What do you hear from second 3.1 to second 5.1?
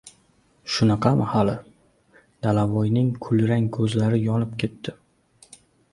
kulrang ko‘zlari yonib ketdi.